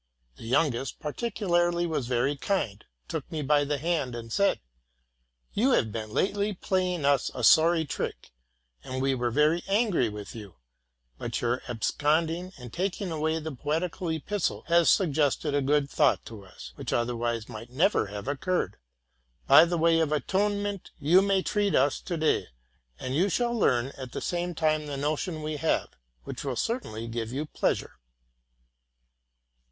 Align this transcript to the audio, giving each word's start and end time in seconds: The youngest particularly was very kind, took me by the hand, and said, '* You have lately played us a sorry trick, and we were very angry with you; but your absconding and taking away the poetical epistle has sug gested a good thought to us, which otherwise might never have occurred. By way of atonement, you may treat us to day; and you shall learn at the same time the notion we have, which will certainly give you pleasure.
The 0.37 0.45
youngest 0.45 0.99
particularly 0.99 1.85
was 1.85 2.07
very 2.07 2.35
kind, 2.35 2.83
took 3.07 3.31
me 3.31 3.43
by 3.43 3.63
the 3.63 3.77
hand, 3.77 4.15
and 4.15 4.33
said, 4.33 4.59
'* 5.07 5.53
You 5.53 5.73
have 5.73 5.93
lately 6.09 6.53
played 6.53 7.05
us 7.05 7.29
a 7.35 7.43
sorry 7.43 7.85
trick, 7.85 8.31
and 8.83 8.99
we 8.99 9.13
were 9.13 9.29
very 9.29 9.61
angry 9.67 10.09
with 10.09 10.33
you; 10.33 10.55
but 11.19 11.39
your 11.39 11.61
absconding 11.69 12.51
and 12.57 12.73
taking 12.73 13.11
away 13.11 13.37
the 13.37 13.51
poetical 13.55 14.09
epistle 14.09 14.63
has 14.69 14.89
sug 14.89 15.13
gested 15.13 15.53
a 15.53 15.61
good 15.61 15.87
thought 15.87 16.25
to 16.25 16.45
us, 16.45 16.71
which 16.77 16.91
otherwise 16.91 17.47
might 17.47 17.69
never 17.69 18.07
have 18.07 18.27
occurred. 18.27 18.77
By 19.45 19.65
way 19.65 19.99
of 19.99 20.11
atonement, 20.11 20.89
you 20.97 21.21
may 21.21 21.43
treat 21.43 21.75
us 21.75 22.01
to 22.01 22.17
day; 22.17 22.47
and 22.99 23.13
you 23.15 23.29
shall 23.29 23.53
learn 23.53 23.91
at 23.99 24.13
the 24.13 24.19
same 24.21 24.55
time 24.55 24.87
the 24.87 24.97
notion 24.97 25.43
we 25.43 25.57
have, 25.57 25.89
which 26.23 26.43
will 26.43 26.55
certainly 26.55 27.07
give 27.07 27.31
you 27.31 27.45
pleasure. 27.45 27.99